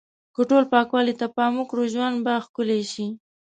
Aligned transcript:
که 0.35 0.41
ټول 0.49 0.63
پاکوالی 0.73 1.13
ته 1.19 1.27
پام 1.35 1.53
وکړو، 1.57 1.83
ژوند 1.93 2.17
به 2.25 2.33
ښکلی 2.45 2.81
شي. 2.91 3.07